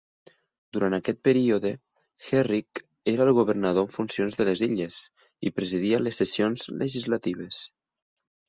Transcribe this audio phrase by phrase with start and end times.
[0.77, 1.71] Durant aquest període,
[2.29, 2.81] Herrick
[3.13, 4.99] era el governador en funcions de les Illes
[5.51, 7.63] i presidia les sessions legislatives.